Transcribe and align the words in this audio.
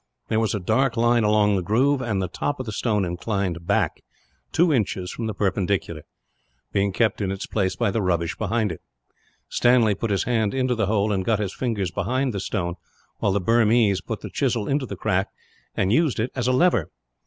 There 0.29 0.39
was 0.39 0.55
a 0.55 0.59
dark 0.59 0.97
line 0.97 1.23
along 1.23 1.55
the 1.55 1.61
groove, 1.61 2.01
and 2.01 2.19
the 2.19 2.27
top 2.27 2.59
of 2.59 2.65
the 2.65 2.71
stone 2.71 3.05
inclined 3.05 3.67
back, 3.67 4.01
two 4.51 4.73
inches 4.73 5.11
from 5.11 5.27
the 5.27 5.33
perpendicular; 5.35 6.05
being 6.71 6.91
kept 6.91 7.21
in 7.21 7.31
its 7.31 7.45
place 7.45 7.75
by 7.75 7.91
the 7.91 8.01
rubbish 8.01 8.35
behind 8.35 8.71
it. 8.71 8.81
Stanley 9.47 9.93
put 9.93 10.09
his 10.09 10.23
hand 10.23 10.55
into 10.55 10.73
the 10.73 10.87
hole, 10.87 11.11
and 11.11 11.23
got 11.23 11.37
his 11.37 11.53
fingers 11.53 11.91
behind 11.91 12.33
the 12.33 12.39
stone; 12.39 12.77
while 13.19 13.31
the 13.31 13.39
Burmese 13.39 14.01
put 14.01 14.21
the 14.21 14.31
chisel 14.31 14.67
into 14.67 14.87
the 14.87 14.95
crack, 14.97 15.29
and 15.75 15.93
used 15.93 16.19
it 16.19 16.31
as 16.33 16.47
a 16.47 16.51
lever. 16.51 16.89